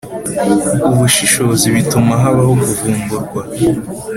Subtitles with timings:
[0.91, 3.41] ubushishozi bituma habaho kuvumburwa